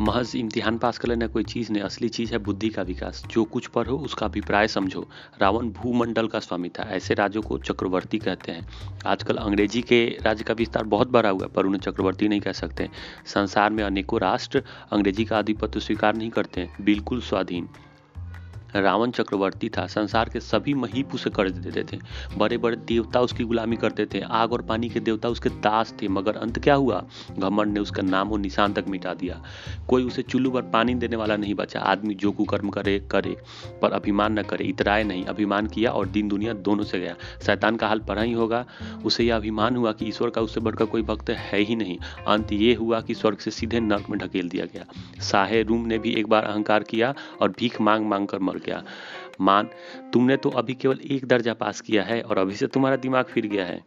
[0.00, 3.44] महज इम्तिहान पास कर लेना कोई चीज़ नहीं, असली चीज़ है बुद्धि का विकास। जो
[3.44, 5.08] कुछ पर हो उसका अभिप्राय समझो।
[5.40, 8.68] रावण भूमंडल का स्वामी था, ऐसे राज्यों को चक्रवर्ती कहते हैं।
[9.06, 12.52] आजकल अंग्रेज़ी के राज्य का विस्तार बहुत बड़ा हुआ है, पर उन्हें चक्रवर्ती नहीं कह
[12.52, 12.88] सकते।
[13.26, 14.62] संसार में अनेकों राष्ट्र
[14.92, 17.68] अंग्रेज़ी का आधिपत्य स्वीकार नहीं करते बिल्कुल स्वाधीन।
[18.80, 22.00] रावण चक्रवर्ती था, संसार के सभी महीप उसे कर देते थे।
[22.36, 26.08] बड़े बड़े देवता उसकी गुलामी करते थे, आग और पानी के देवता उसके दास थे,
[26.08, 27.04] मगर अंत क्या हुआ?
[27.38, 29.42] घमंड ने उसका नाम और निशान तक मिटा दिया।
[29.88, 33.36] कोई उसे चुल्लू पर पानी देने वाला नहीं बचा। आदमी जो कुकर्म करे करे,
[33.82, 37.76] पर अभिमान न करे, इतराए नहीं। अभिमान किया और दिन दुनिया दोनों से गया। शैतान
[37.76, 38.66] का हाल पढ़ा ही होगा।
[39.04, 41.98] उसे यह अभिमान हुआ कि ईश्वर का उससे बढ़कर कोई भक्त है ही नहीं।
[42.28, 44.84] अंत ये हुआ कि स्वर्ग से सीधे नर्क में ढकेल दिया गया।
[45.22, 48.65] साहे रूम ने भी एक बार अहंकार किया और भीख मांग मांग कर मर गया।
[49.40, 49.68] मान,
[50.12, 53.46] तुमने तो अभी केवल एक दर्जा पास किया है और अभी से तुम्हारा दिमाग फिर
[53.46, 53.84] गया है।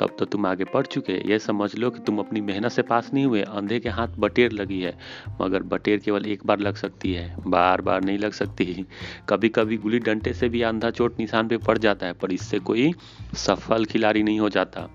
[0.00, 3.10] तब तो तुम आगे पढ़ चुके। ये समझ लो कि तुम अपनी मेहनत से पास
[3.14, 4.96] नहीं हुए। अंधे के हाथ बटेर लगी है,
[5.40, 8.86] मगर बटेर केवल एक बार लग सकती है। बार बार नहीं लग सकती।
[9.28, 12.58] कभी कभी गुली डंटे से भी अंधा चोट निशान पे पड़ जाता है, पर इससे
[12.58, 12.92] कोई
[13.36, 14.88] सफल खिलाड़ी नहीं हो जाता।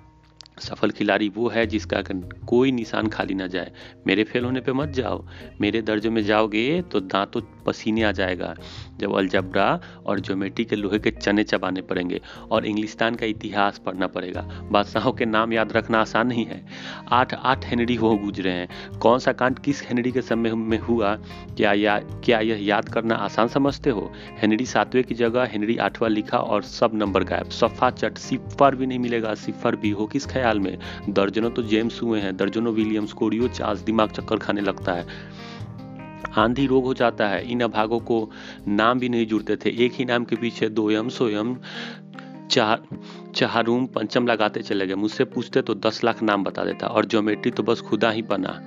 [0.59, 2.01] सफल खिलाड़ी वो है जिसका
[2.47, 3.71] कोई निशान खाली ना जाए।
[4.07, 5.25] मेरे फेल होने पे मत जाओ।
[5.61, 8.55] मेरे दर्जों में जाओगे तो दांतों पसीने आ जाएगा।
[8.99, 14.07] जब अलजबरा और ज्योमेट्री के लोहे के चने चबाने पड़ेंगे और इंग्लिस्तान का इतिहास पढ़ना
[14.07, 14.41] पड़ेगा।
[14.71, 16.65] बादशाहों के नाम याद रखना आसान नहीं है।
[17.11, 21.15] आठ आठ हेनरी हो गुजरे हैं। कौन सा कांड किस हेनरी के समय में हुआ?
[21.57, 24.13] क्या या, क्या यह याद करना आसान समझते हो?
[24.41, 28.85] हेनरी सातवें की जगह, हेनरी आठवां लिखा और सब नंबर गायब। सफ़ा चट, सिफर भी
[28.85, 30.77] नहीं मिलेगा। सिफर भी हो किस ख्याल में?
[31.09, 35.07] दर्जनों तो जेम्स हुए हैं। दर्जनों विलियम्स कोरियो चार्ल्स, दिमाग चक्कर खाने लगता है।
[36.37, 38.29] आंधी रोग हो जाता है। इन अभागों को
[38.67, 41.57] नाम भी नहीं जुड़ते थे। एक ही नाम के पीछे दोयम, सोयम
[42.51, 42.83] चार
[43.35, 47.51] चारूम पंचम लगाते चले गए। मुझसे पूछते तो दस लाख नाम बता देता और ज्योमेट्री
[47.51, 48.61] तो बस खुदा ही बना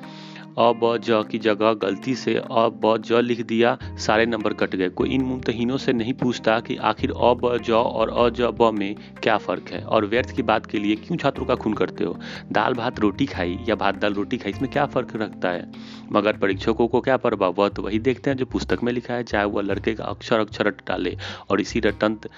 [0.52, 4.74] अ ब ज की जगह गलती से अ ब ज लिख दिया, सारे नंबर कट
[4.76, 8.50] गए। कोई इन मुमतहीनों से नहीं पूछता कि आखिर अ ब ज और अ ज
[8.58, 11.74] ब में क्या फ़र्क है। और व्यर्थ की बात के लिए क्यों छात्रों का खून
[11.74, 12.16] करते हो?
[12.52, 15.70] दाल भात रोटी खाई या भात दाल रोटी खाई, इसमें क्या फ़र्क रखता है?
[16.12, 17.50] मगर परीक्षकों को क्या परवाह?
[17.50, 20.40] वह तो वही देखते हैं जो पुस्तक में लिखा है, चाहे वह लड़के का अक्षर
[20.40, 21.16] अक्षर रट डाले।
[21.50, 22.28] और इसी रटंत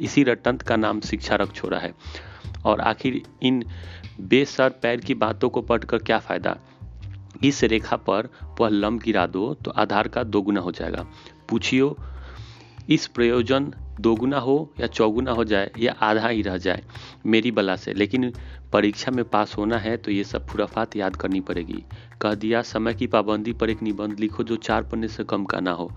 [0.00, 1.92] इसी रटंत का नाम शिक्षा रख छोड़ा है।
[2.64, 3.64] और आखिर इन
[4.20, 6.56] बेसर पैर की बातों को पढ़कर क्या फ़ायदा?
[7.44, 8.28] इस रेखा पर
[8.60, 11.06] वह लंब गिरा दो तो आधार का दोगुना हो जाएगा।
[11.48, 11.96] पूछियो,
[12.88, 16.82] इस प्रयोजन दोगुना हो या चौगुना हो जाए, या आधा ही रह जाए,
[17.26, 18.32] मेरी बला से। लेकिन
[18.72, 21.84] परीक्षा में पास होना है तो ये सब खुराफात याद करनी पड़ेगी।
[22.22, 25.60] कह दिया, समय की पाबंदी पर एक निबंध लिखो जो चार पन्ने से कम का
[25.60, 25.90] ना हो।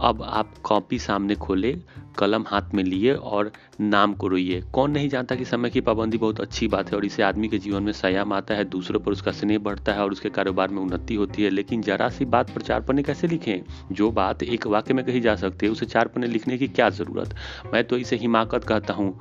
[0.00, 1.78] अब आप कॉपी सामने खोले,
[2.18, 6.18] कलम हाथ में लिए और नाम को रोइए। कौन नहीं जानता कि समय की पाबंदी
[6.18, 9.12] बहुत अच्छी बात है और इसे आदमी के जीवन में संयम आता है, दूसरों पर
[9.12, 12.50] उसका स्नेह बढ़ता है और उसके कारोबार में उन्नति होती है। लेकिन जरा सी बात
[12.50, 13.62] पर चार पन्ने कैसे लिखें?
[13.92, 16.88] जो बात एक वाक्य में कही जा सकती है, उसे चार पन्ने लिखने की क्या
[16.88, 17.34] ज़रूरत?
[17.74, 19.20] मैं तो इसे हिमाकत कहता हूँ।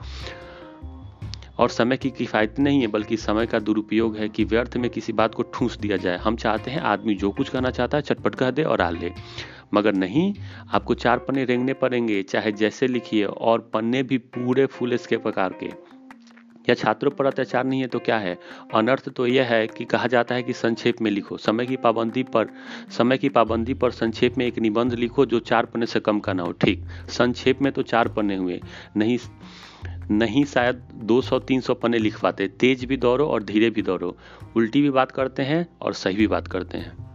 [1.59, 5.13] और समय की किफ़ायत नहीं है, बल्कि समय का दुरुपयोग है कि व्यर्थ में किसी
[5.13, 8.35] बात को ठूस दिया जाए। हम चाहते हैं आदमी जो कुछ कहना चाहता है, चटपट
[8.35, 9.11] कह दे और आ ले
[9.73, 10.35] मगर नहीं,
[10.73, 15.53] आपको चार पन्ने रेंगने पड़ेंगे, चाहे जैसे लिखिए, और पन्ने भी पूरे फुल इसके प्रकार
[15.53, 15.97] के।
[16.69, 18.37] या छात्रों पर अत्याचार नहीं है तो क्या है?
[18.73, 22.23] अनर्थ तो यह है कि कहा जाता है कि संक्षेप में लिखो। समय की पाबंदी
[22.23, 22.47] पर,
[22.89, 26.33] समय की पाबंदी पर संक्षेप में एक निबंध लिखो जो चार पन्ने से कम का
[26.33, 28.61] ना हो। ठीक, संक्षेप में तो चार पन्ने हुए।
[28.97, 29.17] नहीं
[30.11, 34.17] नहीं शायद 200-300 पन्ने लिख पाते। तेज भी दौड़ो और धीरे भी दौड़ो।
[34.55, 37.06] उल्टी भी बात करते हैं और सही भी बात करते हैं।